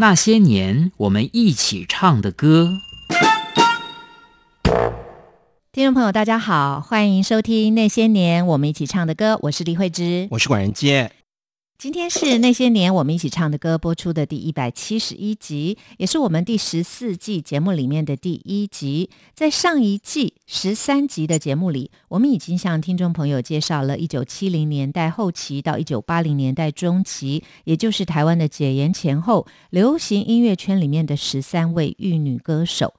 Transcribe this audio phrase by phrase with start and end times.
[0.00, 2.78] 那些年我们一起唱的歌。
[5.72, 11.10] 听众朋友，大家好，欢迎收听《那些年我们一起唱的歌》，我是李慧芝，我是管仁杰。
[11.78, 19.10] 今天是《那些年我们一起唱的歌》播出的第一百七十一集，也是我们第十四季节目里面的第一集。
[19.32, 32.94] 在上一季十三集的节目里，我们已经向听众朋友介绍了一九七零年代后期到一九八零年代中期，也就是台湾的解严前后，流行音乐圈里面的十三位玉女歌手。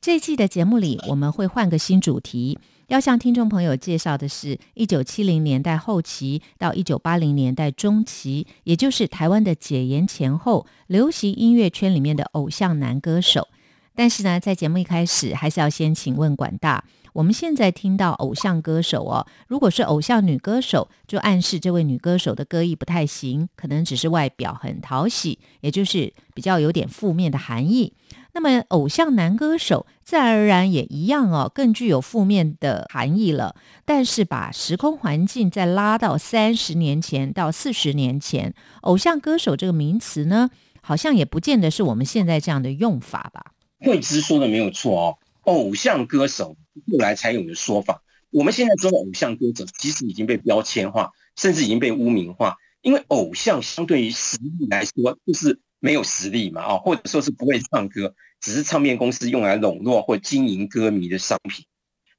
[0.00, 2.58] 这一季的节目里，我们会换个新主题。
[2.88, 13.48] 要向听众朋友介绍的是，一九七零年代后期到一九八零年代中期，也就是台湾的解严前后，流行音乐圈里面的偶像男歌手。
[13.94, 27.92] 但是呢，在节目一开始，还是要先请问管大，我们现在听到偶像歌手哦，如果是偶像女歌手，就暗示这位女歌手的歌艺不太行，可能只是外表很讨喜，也就是比较有点负面的含义。
[28.34, 33.54] 那么，偶像男歌手自然而然也一样哦，更具有负面的含义了。
[33.84, 40.48] 但是，把时空环境再拉到三十年前到四十年前，偶像歌手这个名词呢，
[40.80, 43.52] 好像也不见得是我们现在这样的用法吧？
[43.80, 46.56] 慧芝说的没有错哦，偶像歌手
[46.90, 48.02] 后来才有的说法。
[48.30, 52.56] 我们现在说的偶像歌手，其实已经被标签化，甚至已经被污名化。
[52.80, 55.60] 因为偶像相对于实力来说，就是。
[55.82, 56.62] 没有实力嘛？
[56.62, 61.66] 哦，或者说是不会唱歌，只是唱片公司用来笼络或经营歌迷的商品。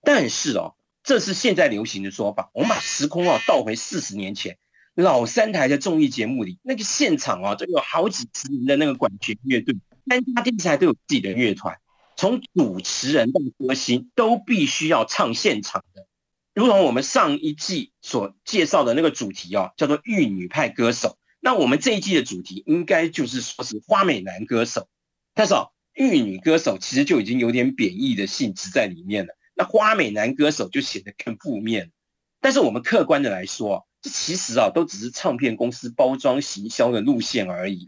[0.03, 2.52] 但是哦，这是现在流行的说法。
[2.53, 4.58] 我们把时空啊倒回四十年前，
[4.95, 9.73] 老三台的综艺节目里，那个现场啊，就有好几十人的那个管弦乐队，
[10.09, 11.73] 三家电视台都有自己的乐团，
[12.17, 16.06] 从主持人到歌星都必须要唱现场的。
[16.53, 21.17] 如同我们上一季所介绍的那个主题哦，叫做玉女派歌手。
[21.45, 24.88] 那我们这一季的主题应该就是说是花美男歌手，
[25.33, 29.35] 但是哦，玉女歌手其实就已经有点贬义的性质在里面了。
[29.53, 31.91] 那花美男歌手就显得更负面。
[32.40, 37.85] 但是我们客观的来说，这其实啊都只是唱片公司包装行销的路线而已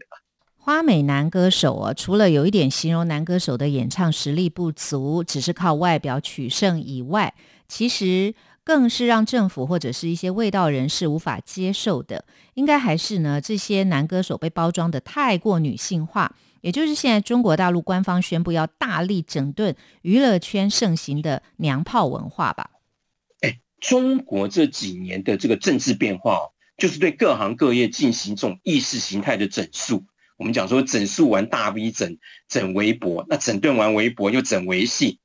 [0.58, 7.34] 花美男歌手啊，除了有一点形容男歌手的演唱实力不足，只是靠外表取胜以外，
[7.66, 8.34] 其实。
[8.66, 22.70] 更是让政府或者是一些味道人士无法接受的，应该还是呢这些男歌手被包装的太过女性化，也就是现在中国大陆官方宣布要大力整顿娱乐圈盛行的娘炮文化吧？
[23.42, 26.36] 哎，中国这几年的这个政治变化，
[26.76, 30.02] 就是对各行各业进行这种意识形态的整肃。
[30.38, 32.18] 我们讲说整肃完大 V 整
[32.48, 35.18] 整微博，那整顿完微博又整微信，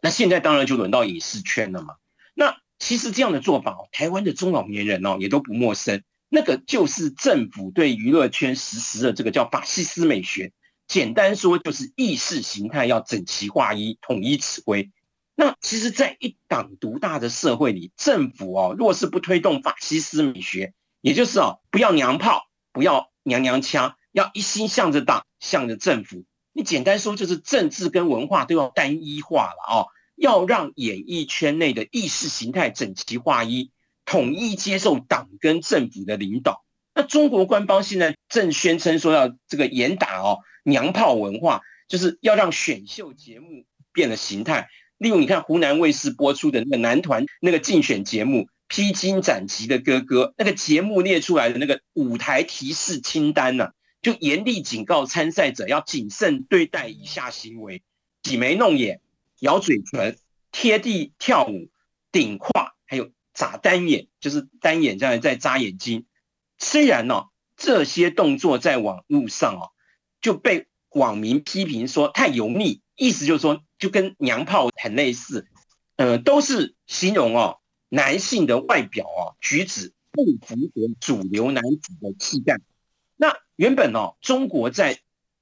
[0.00, 1.94] 那现在当然就轮到影视圈了嘛。
[2.34, 6.02] 那其实这样的做法，台湾的中老年人哦也都不陌生。
[6.28, 10.52] 那个就是政府对娱乐圈实施的这个叫法西斯美学，
[10.88, 14.90] 简单说就是意识形态要整齐划一、统一指挥。
[15.36, 26.24] 那其实，在一党独大的社会里，政府哦若是不推动法西斯美学，也就是哦不要娘炮、不要娘娘腔，要一心向着党、向着政府。
[26.52, 29.86] 你简单说就是政治跟文化都要单一化了哦。
[30.16, 33.70] 要让演艺圈内的意识形态整齐划一，
[34.04, 36.64] 统一接受党跟政府的领导。
[36.94, 44.68] 那中国官方现在正宣称说要这个严打哦娘炮文化，就是要让选秀节目变了形态。
[44.98, 57.82] 例如，你看湖南卫视播出的那个男团那个竞选节目《披荆斩棘的哥哥》，那个节目列出来的那个舞台提示清单呢，就严厉警告参赛者要谨慎对待以下行为：
[58.22, 59.00] 挤眉弄眼。
[59.42, 60.16] 咬嘴唇、
[60.52, 61.68] 贴地跳舞、
[62.12, 66.06] 顶胯，还有眨单眼，就是单眼这样在眨眼睛。
[66.58, 67.24] 虽然呢，
[67.56, 69.72] 这些动作在网络上哦
[70.20, 75.48] 就被网民批评说太油腻，意思就是说就跟娘炮很类似，
[75.96, 82.60] 呃，都是形容哦男性的外表哦举止不符合主流男子的气概。
[83.16, 85.00] 那原本哦，中国在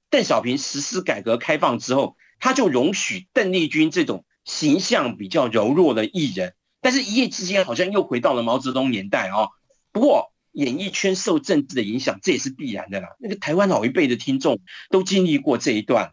[0.09, 2.17] 邓小平实施改革开放之后。
[2.41, 9.47] 他就容许邓丽君这种形象比较柔弱的艺人，但是一夜之间好像又回到了毛泽东年代啊。
[9.93, 13.09] 不过演艺圈受政治的影响，这也是必然的啦。
[13.21, 14.59] 那个台湾老一辈的听众
[14.89, 16.11] 都经历过这一段。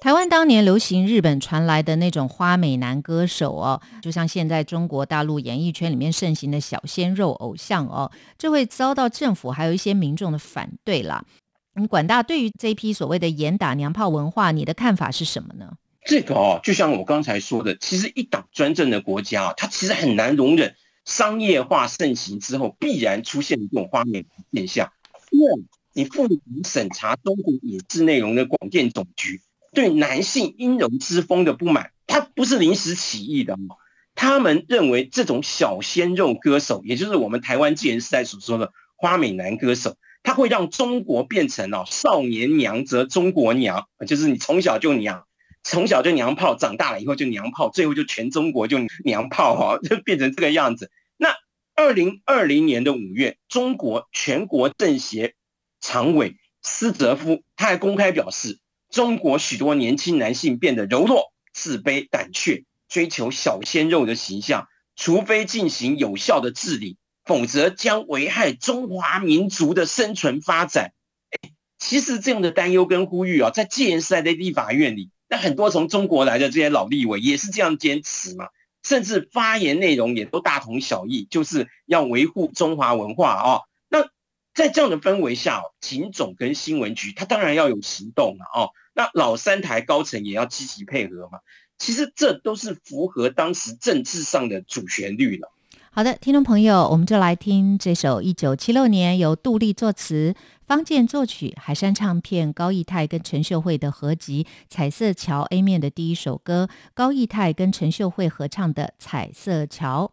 [0.00, 11.24] 台湾当年流行日本传来的那种花美男歌手哦，就像现在中国大陆演艺圈里面盛行的小鲜肉偶像哦，这会遭到政府还有一些民众的反对啦。
[11.78, 15.72] 你管大对于这批所谓的严打娘炮文化，你的看法是什么呢？
[16.04, 24.92] 这个哦，就像我刚才说的，其实一党专政的国家，它其实很难容忍商业化盛行之后，必然出现的这种花美男现象。
[25.30, 29.40] 因为你妇女审查中国影视内容的广电总局
[29.72, 33.56] 对男性阴柔之风的不满，它不是临时起意的。
[34.14, 39.96] 他们认为这种小鲜肉歌手，也就是我们台湾纪元时代所说的花美男歌手，
[40.28, 45.26] 他会让中国变成哦少年娘则中国娘，就是你从小就娘，
[45.64, 48.76] 从小就娘炮，长大了以后就娘炮，最后就全中国就
[49.06, 50.90] 娘炮哈， 就变成这个样子。
[51.16, 51.34] 那
[51.74, 55.32] 二零二零年的五月，中国全国政协
[55.80, 58.58] 常委斯泽夫他还公开表示，
[58.90, 62.66] 中国许多年轻男性变得柔弱、自卑、胆怯。
[62.90, 66.97] 追求小鲜肉的形象，除非进行有效的治理，
[67.28, 70.92] 否则将危害中华民族的生存发展。
[71.30, 78.48] 哎其实这样的担忧跟呼吁啊，在戒严时代的立法院里，那很多从中国来的这些老立委也是这样坚持嘛，
[78.82, 83.60] 甚至发言内容也都大同小异，就是要维护中华文化啊。
[83.88, 84.02] 那
[84.54, 88.72] 在这样的氛围下，警总跟新闻局他当然要有行动了哦。
[88.92, 91.38] 那老三台高层也要积极配合嘛。
[91.78, 95.52] 其实这都是符合当时政治上的主旋律了。
[95.98, 100.32] 好的，听众朋友，我们就来听这首一九七六年由杜丽作词、
[100.64, 110.12] 方健作曲、海山唱片高义泰跟陈秀慧的合集《彩色桥》A 面的第一首歌，高义泰跟陈秀慧合唱的《彩色桥》。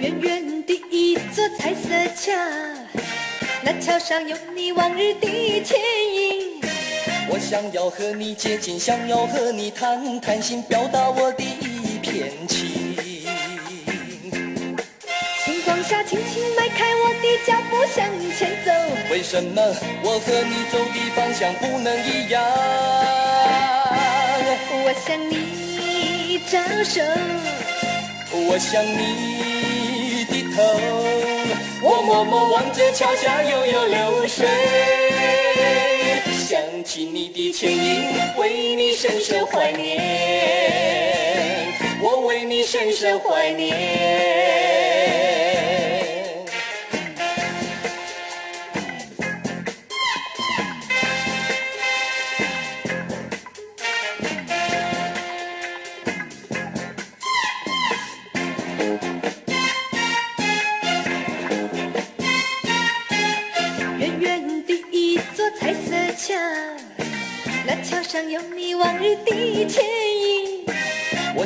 [0.00, 2.32] 远远的一座彩色桥，
[3.62, 5.28] 那桥上有你往日的
[5.62, 6.51] 倩影。
[7.32, 12.94] 我想要和你接近，想要和你谈谈心，表达我的一片情。
[15.42, 18.06] 星光下，轻轻迈开我的脚步向
[18.36, 18.70] 前走。
[19.10, 19.62] 为什么
[20.04, 22.42] 我和你走的方向不能一样？
[24.84, 27.00] 我向你招手，
[28.30, 30.62] 我向你低头，
[31.82, 35.01] 我默默望着桥下悠悠流水。
[36.52, 39.98] 想起你的倩影，为你深深怀念，
[42.02, 44.61] 我为你深深怀念。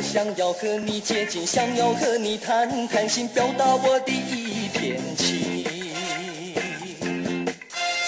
[0.09, 5.65] 想要和你接近，想要和你谈谈心，表达我的一片情。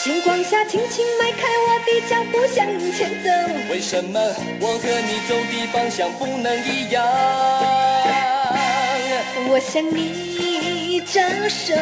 [0.02, 3.30] 星光下，轻轻迈开我的脚步向前走。
[3.70, 4.18] 为什么
[4.62, 7.06] 我和你走的方向不能一样？
[9.50, 11.20] 我向你招
[11.50, 11.76] 手，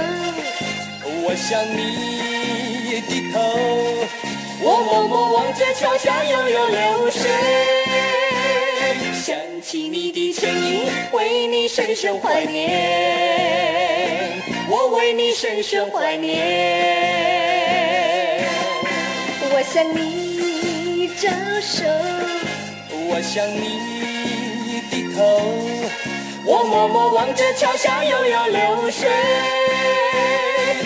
[1.23, 3.37] 我向你低头。
[4.59, 7.96] 我默默望着桥下悠悠流水，想
[9.67, 12.71] 起你的倩影，为你深深怀念，
[14.69, 16.37] 我为你深深怀念。
[19.51, 21.27] 我向你招
[21.59, 21.83] 手，
[23.09, 25.19] 我向你低头，
[26.45, 29.09] 我默默望着桥下悠悠流水。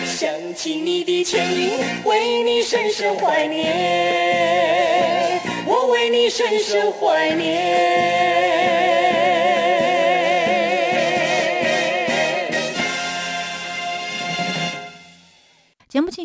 [0.07, 8.60] 想起你的倩影，为你深深怀念，我为你深深怀念。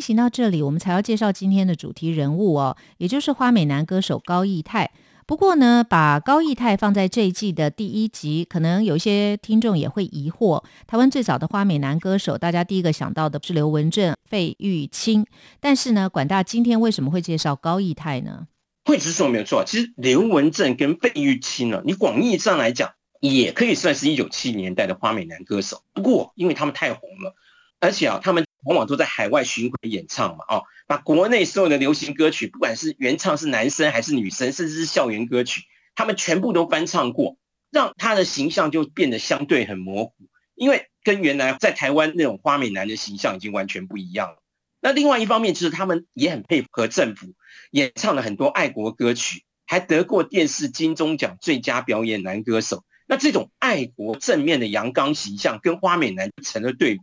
[0.07, 4.89] 行到这里，我们才要介绍今天的主题人物哦，也就是花美男歌手高义泰。
[5.25, 15.25] 不过呢，把高义泰放在这一季的第一集，可能有一些听众也会疑惑：台湾最早的花美男歌手，大家第一个想到的是刘文正、费玉清。
[15.59, 18.47] 但是呢，管大今天为什么会介绍高义泰呢？
[18.85, 25.81] 会直说没有错，其实刘文正跟费玉清呢，你广义上来讲，也可以算是一九七年代的花美男歌手。
[25.91, 27.35] 不过，因为他们太红了，
[27.79, 30.63] 而且啊，他们往往都在海外巡回演唱嘛，哦。
[30.87, 35.61] 把国内所有的流行歌曲，不管是原唱是男生还是女生，甚至是校园歌曲，
[35.95, 37.37] 他们全部都翻唱过，
[37.71, 40.13] 让他的形象就变得相对很模糊，
[40.55, 44.37] 因为跟原来在台湾那种花美男的形象已经完全不一样了。
[44.79, 47.33] 那另外一方面就是他们也很配合政府，
[47.71, 52.85] 演唱了很多爱国歌曲，还得过电视金钟奖最佳表演男歌手。
[53.07, 57.01] 那这种爱国正面的阳刚形象跟花美男成了对比，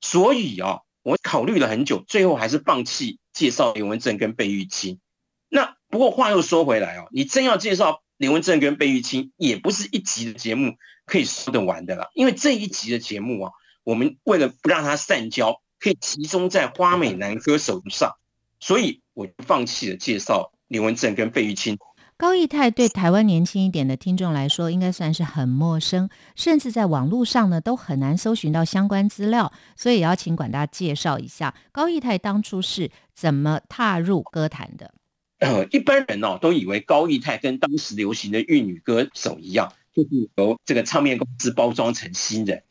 [0.00, 0.80] 所以啊。
[1.02, 5.00] 我考虑了很久，最后还是放弃介绍林文正跟贝玉清。
[5.48, 10.74] 那不过话又说回来哦，你真要介绍林文正跟贝玉清也不是一集的节目
[11.06, 13.50] 可以说得完的了，因为这一集的节目啊，
[13.82, 18.14] 我们为了不让它散焦，可以集中在花美男歌手上，
[18.60, 21.78] 所以我放弃了介绍林文正跟贝玉清。
[22.20, 34.92] 高义泰对台湾年轻一点的听众来说，应该算是很陌生，甚至在网络上呢都很难搜寻到相关资料，所以也要请管大介绍一下高义泰当初是怎么踏入歌坛的。
[35.38, 42.62] 呃，一般人哦都以为高义泰跟当时流行的玉女歌手一样，就是由这个唱片公司包装成新人。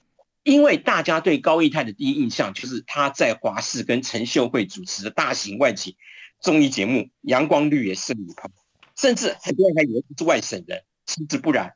[0.43, 5.95] 因为大家对高义泰的第一印象就是他在华视跟陈秀慧主持的大型外景
[6.39, 8.51] 综艺节目《阳光绿野胜雨棚》，
[8.99, 11.73] 甚至很多人还以为他是外省人，其实不然。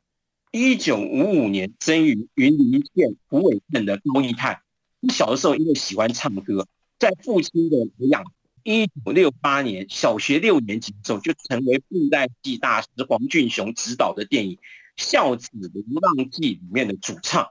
[0.52, 4.60] 一九五五年生于云林县虎尾镇的高义泰，
[5.08, 8.22] 小的时候因为喜欢唱歌，在父亲的培养。
[8.62, 14.56] 一九六八年，小学六年级的时候，就成为布袋戏大师黄俊雄执导的电影
[14.96, 17.46] 《孝子流浪记》里面的主唱。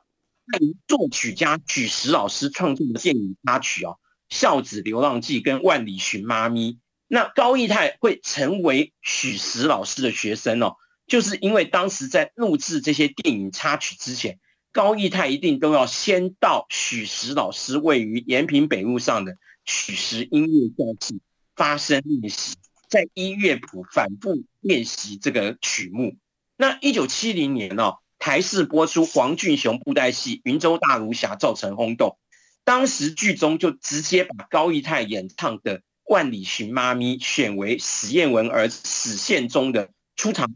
[0.45, 3.97] 那由作曲家许石老师创作的电影插曲哦，
[4.35, 6.73] 《孝子流浪记》跟《万里寻妈咪》。
[7.13, 14.39] 那高义泰会成为许石老师的学生哦，就是因为当时在录制这些电影插曲之前，
[14.71, 19.35] 高义泰一定都要先到许石老师位于延平北路上的。
[19.63, 21.15] 许石音乐教室
[21.55, 22.55] 发声练习，
[22.89, 26.17] 在音乐谱反复练习这个曲目。
[26.57, 32.17] 那一九七零年哦，台视播出黄俊雄布袋戏《云州大儒侠》，造成轰动。
[32.63, 35.77] 当时剧中就直接把高义泰演唱的
[36.09, 40.53] 《万里寻妈咪》选为史艳文儿子史宪中的出场，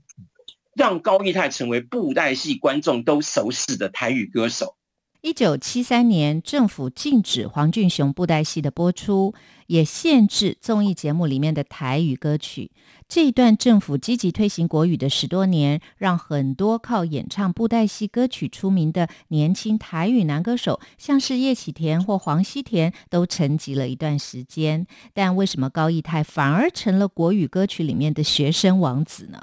[0.76, 4.76] 让高义泰成为布袋戏观众都熟识的台语歌手。
[5.22, 9.34] 一九七三年，政府禁止黄俊雄布袋戏的播出，
[9.66, 12.72] 也限制综艺节目里面的台语歌曲。
[13.10, 24.86] 这一段政府积极推行国语的十多年，让很多靠演唱布袋戏歌曲出名的年轻台语男歌手，像是叶启田或黄西田，都沉寂了一段时间。
[25.14, 29.42] 但为什么高义泰反而成了国语歌曲里面的学生王子呢？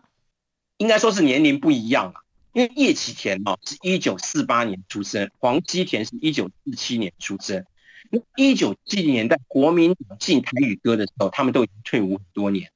[0.77, 2.21] 应该说是年龄不一样啊。
[2.53, 7.65] 因为叶启田哦是一九四八年出生，黄基田是一九四七年出生。
[8.11, 12.71] 那一九七零年代国民党进台语歌的时候，他们都已经退伍很多年，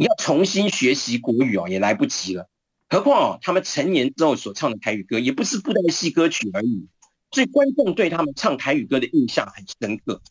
[0.00, 2.48] 你要重新学习国语哦也来不及了。
[2.88, 6.88] 何况哦他们成年之后所唱的台语歌也不是布袋戏歌曲而已，
[7.32, 10.22] 所以观众对他们唱台语歌的印象很深刻。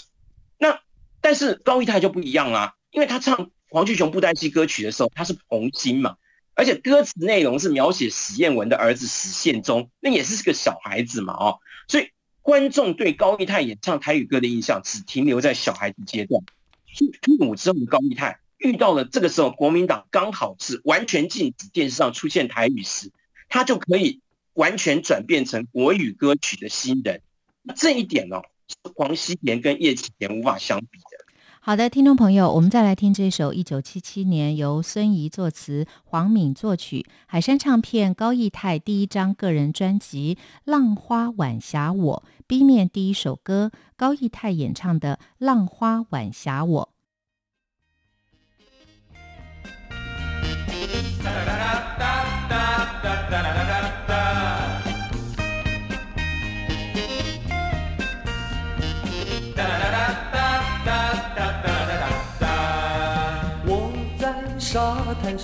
[0.57, 0.79] 那
[1.21, 6.15] 但是高一泰就不一样啦，因为他唱黄俊雄布袋戏歌曲的时候，他是童星嘛。
[6.55, 12.09] 而且歌词内容是描写史艳文的儿子史宪忠，那也是个小孩子嘛，哦，所以
[12.41, 16.43] 观众对高义泰演唱台语歌的印象只停留在小孩子阶段。
[17.21, 23.11] 退伍之后的高义泰遇到了这个时候国民党刚好是完全禁止电视上出现台语时，
[23.49, 24.21] 他就可以
[24.53, 27.21] 完全转变成国语歌曲的新人。
[27.75, 31.25] 这一点哦，是黄西田跟叶启田无法相比的。
[31.61, 46.89] 好的，听众朋友，我们再来听这首一九七七年由孙怡作词、黄敏作曲、海山唱片高义泰第一张个人专辑《浪花晚霞我》B 面第一首歌，高义泰演唱的《浪花晚霞我》。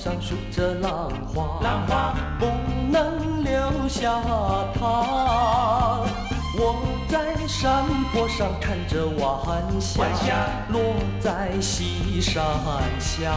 [0.06, 2.46] 上数着浪花，浪花不
[2.92, 4.22] 能留下
[4.80, 6.06] 它。
[6.54, 6.76] 我
[7.10, 7.84] 在山
[8.14, 9.26] 坡上看着晚
[9.82, 10.80] 霞，落
[11.20, 12.38] 在西山
[13.00, 13.32] 下。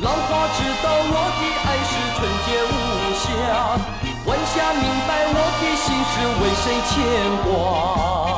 [0.00, 2.74] 浪花知道我的爱是纯洁无
[3.22, 3.30] 瑕，
[4.26, 6.12] 晚霞明白我的心是
[6.42, 6.90] 为谁牵
[7.46, 8.31] 挂。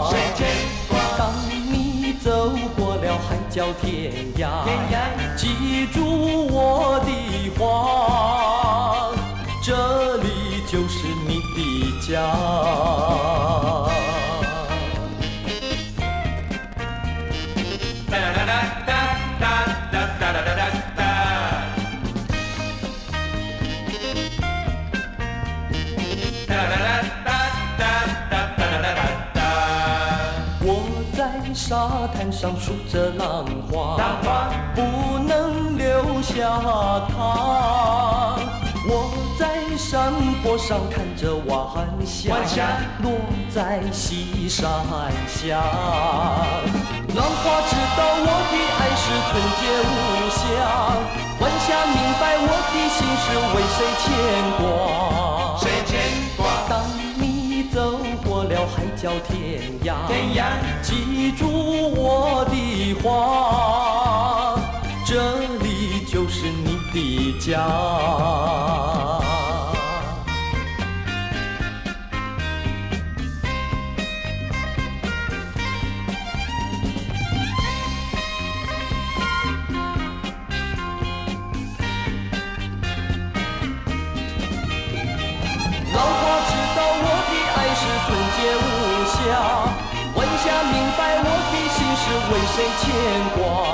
[3.54, 4.42] 了海角天涯。
[5.36, 7.10] 记住我的
[7.58, 9.10] 话，
[9.62, 10.26] 这里
[10.66, 11.58] 就是你的
[12.06, 13.93] 家。
[32.64, 33.98] 数着浪花，
[34.74, 34.80] 不
[35.28, 36.48] 能留下
[37.10, 38.38] 它。
[38.88, 39.42] 我在
[39.76, 41.52] 山坡上看着晚
[42.06, 42.32] 霞，
[43.02, 43.12] 落
[43.50, 44.64] 在西山
[45.28, 45.60] 下。
[47.14, 49.30] 浪花知道我的爱是纯
[49.60, 49.92] 洁无
[50.32, 50.42] 瑕，
[51.40, 54.08] 晚霞明白我的心是为谁牵
[54.56, 54.64] 挂？
[59.20, 59.94] 天涯，
[60.82, 61.46] 记住
[61.94, 64.58] 我的话，
[65.06, 65.12] 这
[65.62, 68.43] 里就是你的家。
[93.04, 93.73] 牵挂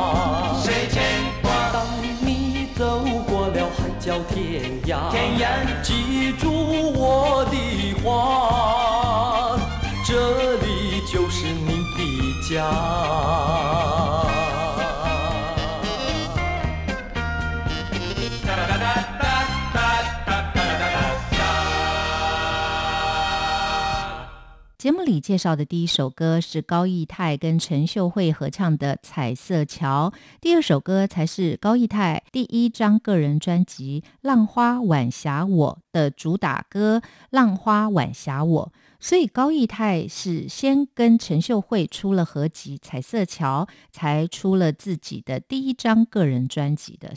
[25.11, 38.73] 里介绍的第一首歌是高义泰跟陈秀慧合唱的《彩色桥》，第二首歌才是高义泰第一张个人专辑《浪花晚霞我》的主打歌《浪花晚霞我》。
[39.00, 47.12] 所以高义泰是先跟陈秀慧出了合集《彩色桥》，才出了自己的第一张个人专辑的。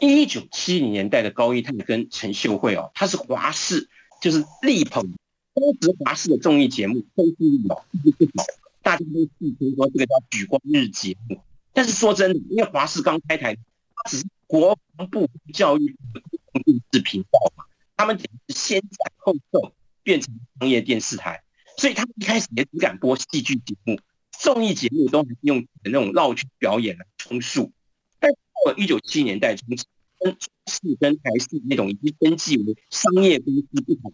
[0.00, 3.86] 一九七零年代的高义泰跟陈秀慧哦，他是华视
[4.22, 5.06] 就是力捧
[5.56, 8.44] 当时华视的综艺节目《收视率哦一直不好，
[8.82, 11.40] 大家都戏称说这个叫“举光日”节目。
[11.72, 17.64] 但是说真的，因为华视刚开台，它只是国防部教育部的电视频道嘛，
[17.96, 19.72] 他们只是先斩后奏
[20.02, 21.42] 变成商业电视台，
[21.78, 23.98] 所以他们一开始也只敢播戏剧节目，
[24.38, 27.72] 综艺节目都还是用那种绕圈表演来充数。
[28.20, 29.86] 但是到了一九七年代中期，
[30.20, 34.12] 跟中视跟台视那种已经登记为商业公司不同，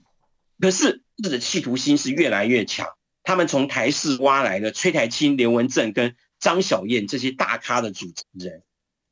[0.63, 2.87] 可是日的企图心是越来越强。
[3.25, 8.63] 他们从台视挖来了崔台青、刘文正跟张小燕这些大咖的主持人，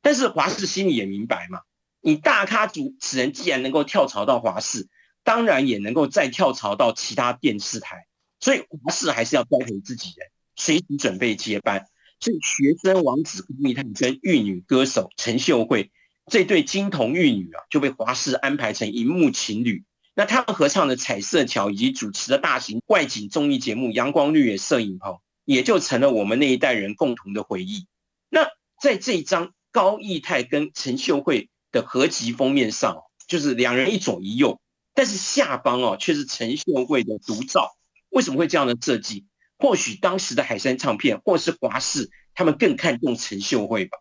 [0.01, 1.59] 但是华视心里也明白嘛，
[1.99, 4.87] 你大咖主持人既然能够跳槽到华视，
[5.25, 8.05] 当然也能够再跳槽到其他电视台，
[8.39, 11.85] 所以华视还是要栽培自己人，随时准备接班。
[12.21, 15.91] 所以学生王子高密探跟玉女歌手陈秀慧
[16.27, 19.83] 这对金童玉女啊，就被华视安排成荧幕情侣。
[20.21, 25.13] 那他们合唱的《彩色桥》以及主持的大型外景综艺节目《阳光绿野摄影棚》，
[25.45, 27.87] 也就成了我们那一代人共同的回忆。
[28.29, 28.47] 那
[28.79, 34.61] 在这一张高义泰跟陈秀慧的合集封面上，就是两人一左一右，
[34.93, 37.71] 但是下方哦却是陈秀慧的独照。
[38.09, 39.25] 为什么会这样的设计？
[39.57, 43.97] 或许当时的海山唱片或是华视，他们更看重陈秀慧吧。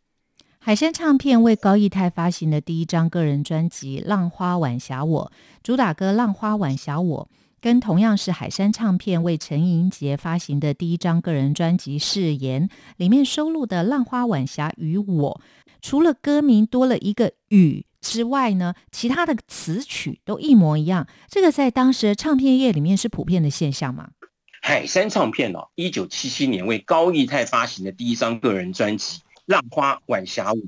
[0.62, 7.29] 海山唱片为高义泰发行的第一张个人专辑《浪花晚霞我》，主打歌《浪花晚霞我》，
[7.62, 12.68] 跟同样是海山唱片为陈莹杰发行的第一张个人专辑《誓言》
[12.99, 15.40] 里面收录的《浪花晚霞与我》，
[15.81, 21.07] 除了歌名多了一个“雨”之外呢，其他的词曲都一模一样。
[21.31, 24.11] 这个在当时的唱片业里面是普遍的现象吗？
[24.61, 29.18] 海山唱片哦，一九七七年为高义泰发行的第一张个人专辑
[29.50, 30.58] 《浪花晚霞我》，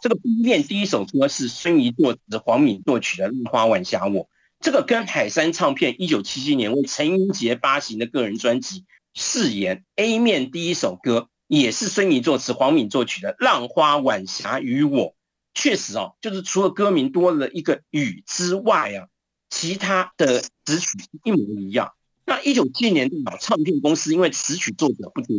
[0.00, 4.24] 这个封面第一首歌是孙怡作词、黄敏作曲的《浪花晚霞我》，
[4.60, 8.80] 这个跟海山唱片一九七七年为陈英杰发行的个人专辑
[9.12, 15.08] 《誓言》A 面第一首歌也是孙怡作词、黄敏作曲的《浪花晚霞与我》。
[15.52, 19.08] 确实哦，就是除了歌名多了一个“雨”之外啊，
[19.50, 20.88] 其他的词曲
[21.24, 21.92] 一模一样。
[22.24, 25.36] 那一九七零年代，唱片公司因为词曲作者不多，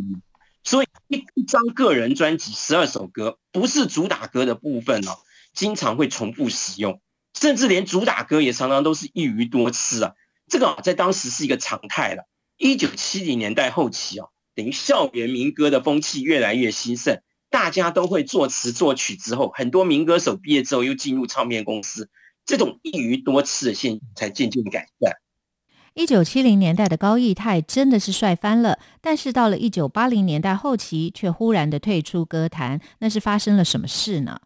[0.64, 5.12] 所以一张个人专辑十二首歌，不是主打歌的部分哦、
[5.54, 7.02] 经常会重复使用，
[7.34, 10.14] 甚至连主打歌也常常都是一鱼多吃啊。
[10.48, 12.24] 这个啊，在当时是一个常态了。
[12.58, 22.10] 一九七零年代后期啊，等于校园民歌的风气越来越兴盛，大家都会作词作曲之后，很多民歌手毕业之后又进入唱片公司，
[22.46, 25.14] 这种一鱼多吃的现象才渐渐改善。
[25.94, 34.40] 一九七零年代的高义泰真的是帅翻了，但是到了一九八零年代后期，却忽然的退出歌坛，那是发生了什么事呢？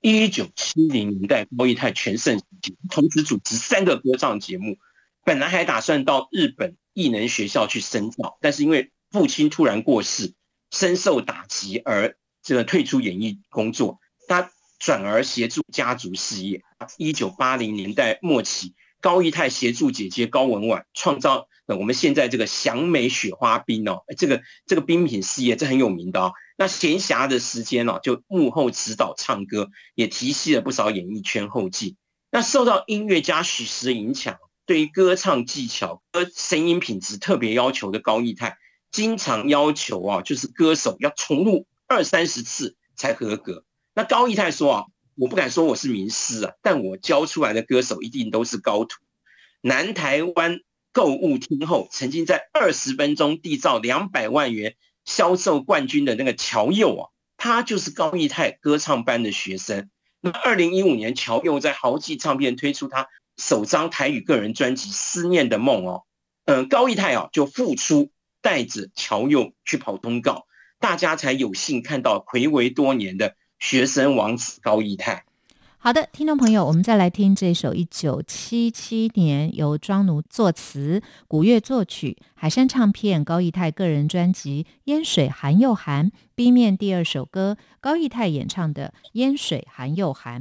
[0.00, 4.76] 一九七零年代，高义泰全盛时期，同时主持三个歌唱节目，
[5.24, 10.34] 本来还打算到日本艺能学校去深造，但是因为父亲突然过世，
[10.72, 16.60] 深受打击而这个退出演艺工作，他转而协助家族事业。
[16.98, 18.74] 一九八零年代末期。
[19.04, 26.32] 高义泰协助姐姐高文婉创造了我们现在这个祥美雪花冰哦，这个这个冰品事业这很有名的哦。
[26.56, 31.96] 那闲暇的时间哦，就幕后指导唱歌，也提携了不少演艺圈后进。
[32.30, 38.56] 那受到音乐家许石的影响，对于歌唱技巧、歌声音品质特别要求的高义泰，
[38.90, 43.66] 经常要求啊，就是歌手要重录二三十次才合格。
[43.94, 44.84] 那高义泰说啊，
[45.16, 49.00] 我不敢说我是名师啊，但我教出来的歌手一定都是高徒。
[49.60, 50.60] 南台湾
[50.92, 59.88] 购物厅后，曾经在二十分钟缔造两百万元销售冠军的那个乔佑啊，他就是高义泰歌唱班的学生。
[60.20, 66.02] 那二零一五年，乔佑在豪记唱片推出他首张台语个人专辑《思念的梦》哦，
[66.46, 70.46] 嗯，高义泰啊就复出，带着乔佑去跑通告，
[70.80, 75.24] 大家才有幸看到暌违多年的学生王子高义泰。
[75.78, 90.40] 好的，听众朋友，我们再来听这首一九七七年由庄奴作词、古月作曲、海山唱片高义泰个人专辑《烟水寒又寒》B 面第二首歌，高义泰演唱的《烟水寒又寒》。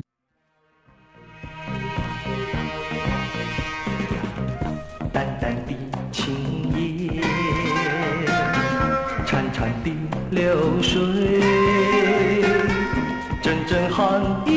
[5.12, 5.74] 淡淡的
[6.14, 6.34] 青
[6.72, 7.22] 叶，
[9.26, 9.92] 潺潺的
[10.32, 11.02] 流水，
[13.96, 14.53] 寒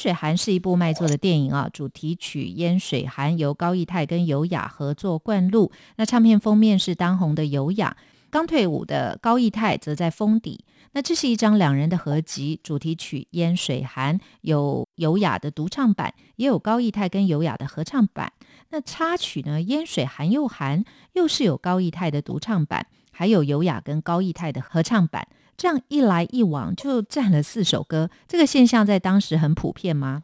[0.00, 5.70] 水寒是一部卖座的电影啊，主题曲《烟水寒》由高义泰跟尤雅合作灌录。
[5.96, 7.94] 那唱片封面是当红的尤雅，
[8.30, 10.64] 刚退伍的高义泰则在封底。
[10.92, 18.32] 那这是一张两人的合集，主题曲《烟水寒》有尤雅的独唱版，也有高义泰跟尤雅的合唱版。
[18.70, 20.82] 那插曲呢，《烟水寒又寒》
[21.12, 25.28] 又是有高义泰的独唱版，还有尤雅跟高义泰的合唱版。
[25.60, 30.22] 这样一来一往就占了四首歌，这个现象在当时很普遍吗？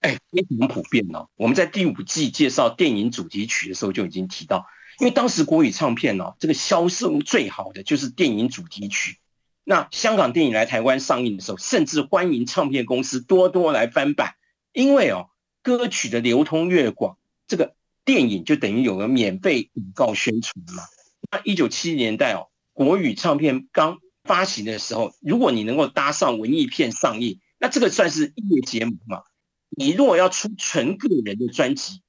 [0.00, 1.28] 哎，非常普遍哦。
[1.36, 4.64] 我们在第五季介绍电影主题曲的时候就已经提到，
[4.98, 9.18] 因为当时国语唱片哦，这个销售最好的就是电影主题曲。
[9.62, 14.36] 那香港电影来台湾上映的时候，甚至欢迎唱片公司多多来翻版，
[14.72, 15.28] 因为哦，
[15.62, 17.74] 歌曲的流通越广，这个
[18.06, 20.82] 电影就等于有了免费广告宣传嘛。
[21.30, 23.98] 那一九七零年代哦，国语唱片刚
[24.28, 29.22] 发行的时候，如果你能够搭上文艺片上映，那这个算是业结盟嘛。
[29.70, 32.02] 你如果要出纯个人的专辑，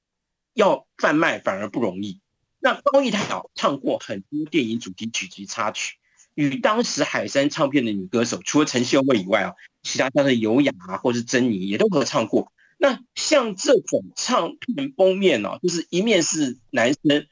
[0.54, 2.20] 要贩卖反而不容易。
[2.60, 5.96] 那高义泰啊，唱过很多电影主题曲及插曲，
[6.34, 12.52] 与当时海山唱片的女歌手，除了陈秀慧以外啊，其他像是尤雅啊，或是珍妮也都合唱过。
[12.76, 17.26] 那像这种唱片封面哦、就是一面是男生，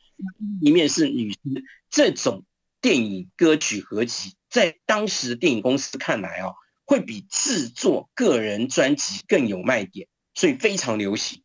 [0.61, 2.45] 一面是女生，这种
[2.89, 6.55] 电影歌曲合集，在当时电影公司看来啊，
[6.87, 11.43] 会比制作个人专辑更有卖点，所以非常流行。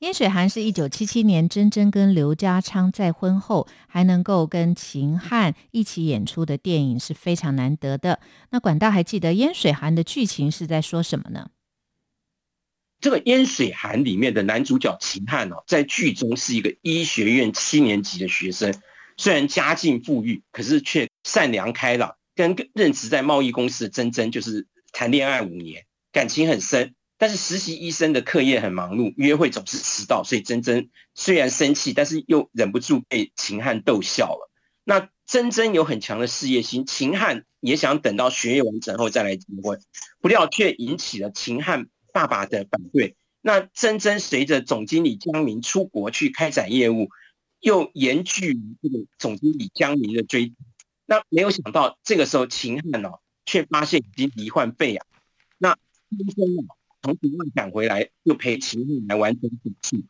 [0.00, 8.20] 烟水寒是一九七七年珍珍跟刘家昌再婚后还能够跟秦汉一起演出的电影是非常难得的。
[8.50, 11.48] 那管大还记得烟水寒的剧情是在说什么呢？
[13.00, 18.70] 这个《烟水寒》里面的男主角秦汉哦，在剧中是一个医学院七年级的学生，
[19.16, 26.94] 虽然家境富裕，可是却善良开朗，跟任职在贸易公司的珍珍就是谈恋爱五年，感情很深。
[27.16, 34.50] 但是实习医生的课业很忙碌，约会总是迟到，所以珍珍虽然生气，但是又忍不住被秦汉逗笑了。
[34.82, 39.80] 那珍珍有很强的事业心，秦汉也想等到学业完成后再来结婚，
[40.20, 43.14] 不料却引起了秦汉爸爸的反对。
[43.40, 47.08] 那珍珍随着总经理江明出国去开展业务，
[47.64, 50.52] 又严拒这个总经理江明的追。
[51.06, 55.06] 那没有想到，这个时候秦汉哦，却发现已经罹患肺癌。
[55.58, 55.76] 那
[56.10, 56.76] 珍珍哦。
[57.02, 60.02] 从国外赶回来，又陪秦汉来完成手术。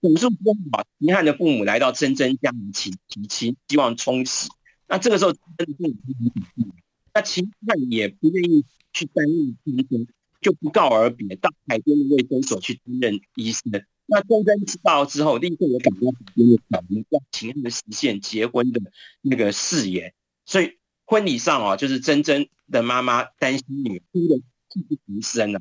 [0.00, 4.48] 手术之后啊，秦汉的父母来到珍珍家里请提亲，希望冲喜。
[4.86, 5.94] 那这个时候，珍珍父母
[6.34, 10.06] 很反对，那秦汉也不愿意去担任医生，
[10.40, 13.70] 就不告而别，到海边的卫生所去担任医生。
[14.10, 18.80] 那珍珍知道之后，立刻也感到海边的小门，让秦汉实现结婚的
[19.20, 20.14] 那个誓言。
[20.46, 24.40] 所以婚礼上啊，就是珍珍的妈妈担心女儿哭的
[24.70, 25.60] 泣不成声了。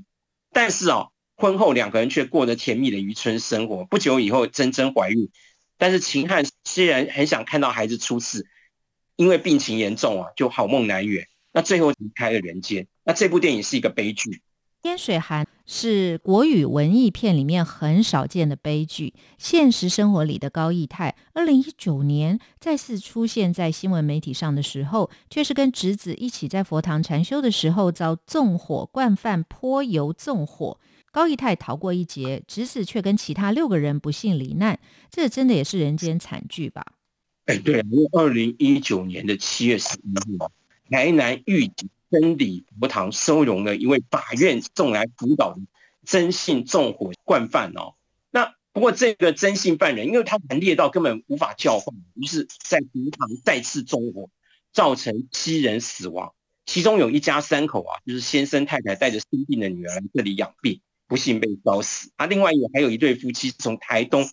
[0.53, 3.83] 但是哦，婚后两个人却过着甜蜜的渔村生活。
[3.83, 5.29] 不久以后，珍珍怀孕，
[5.77, 8.47] 但是秦汉虽然很想看到孩子出世，
[9.17, 11.27] 因为病情严重啊，就好梦难圆。
[11.51, 12.87] 那最后离开了人间。
[13.03, 14.41] 那这部电影是一个悲剧。
[14.87, 19.13] 天水寒是国语文艺片里面很少见的悲剧。
[19.37, 30.79] 现实生活里的高义泰，二零一九年再次出现在新闻媒体上的时候，却是跟侄子一起在佛堂禅修的时候遭纵火，惯犯泼油纵火，
[31.11, 34.79] 高义泰逃过一劫，侄子却跟其他六个人不幸罹难。
[35.11, 36.85] 这真的也是人间惨剧吧？
[37.47, 40.37] 哎，对，二零一九年的七月十一日，
[40.89, 41.89] 台南狱警。
[42.09, 45.61] 真理佛堂收容了一位法院送来辅导的
[46.05, 47.95] 真性纵火惯犯哦。
[48.31, 54.29] 那不过这个真性犯人，因为他顽劣到根本无法教化，于是，在佛堂再次纵火，
[54.71, 56.33] 造成七人死亡。
[56.65, 62.11] 其中有一家三口啊，就是先生太太带着生病的女儿来这里养病，不幸被烧死。
[62.17, 64.29] 啊，另外也还有一对夫妻从台东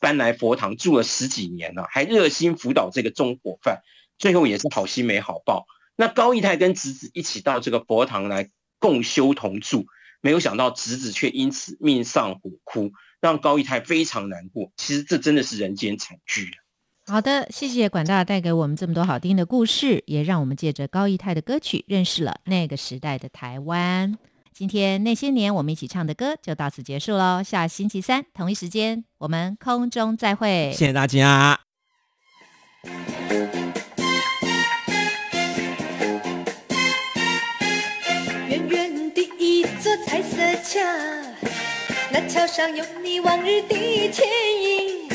[0.00, 3.82] 搬来佛堂住了十几年了，还热心辅导这个纵火犯，
[4.18, 5.66] 最后也是好心没好报。
[5.96, 9.86] 那高义泰跟侄子一起到这个佛堂来共修同住，
[10.20, 14.72] 没有想到侄子却因此命丧火窟，让高义泰非常难过。
[14.76, 16.50] 其实这真的是人间惨剧
[17.06, 24.16] 好的，谢谢管大带给我们这么多好听的故事，也让我们借着高义泰的歌曲认识了那个时代的台湾。
[24.54, 30.72] 今天那些年我们一起唱的歌就到此结束喽，下星期三同一时间我们空中再会。
[30.72, 31.60] 谢谢大家。
[40.06, 40.80] 彩色桥，
[42.10, 44.26] 那桥上有你往日的倩
[44.62, 45.08] 影。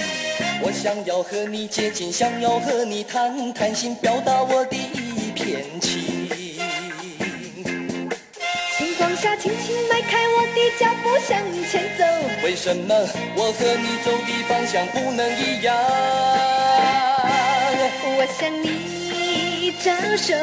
[0.62, 6.28] 我想要和你接近，想要和你谈谈心，表达我的一片情。
[8.78, 12.04] 星光下，轻轻迈开我的脚步向前走。
[12.44, 12.94] 为什么
[13.36, 15.76] 我和你走的方向不能一样？
[18.18, 20.36] 我向你招手，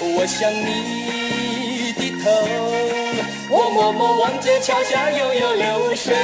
[0.00, 0.64] 我向你
[1.10, 1.23] 低
[2.24, 2.30] 头。
[3.50, 6.14] 我默默望着桥下悠悠流水，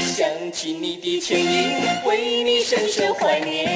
[0.00, 3.68] 想起你的倩影，为你深深怀念，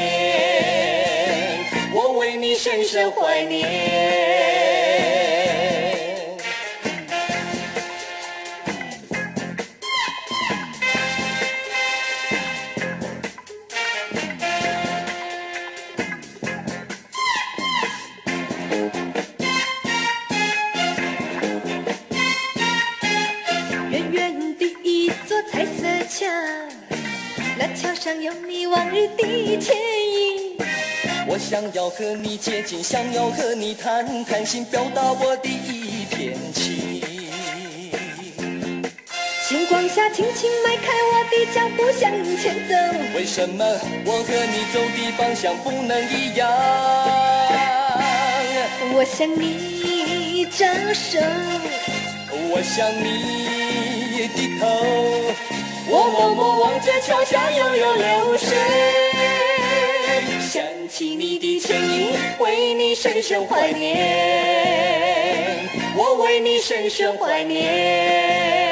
[1.93, 4.58] 我为你深深怀念。
[28.71, 30.57] 往日的倩影，
[31.27, 37.03] 我想要和你接近，想要和你谈谈心，表达我的一片情。
[39.49, 42.75] 星光下，轻轻迈开我的脚步向前走。
[43.17, 43.65] 为什么
[44.05, 46.47] 我和你走的方向不能一样？
[48.93, 51.19] 我向你招手，
[52.51, 54.65] 我向你低头。
[55.91, 58.55] 我默默望着桥下悠悠流水，
[60.41, 68.68] 想起你的倩影，为你深深怀念，我为你深深怀念。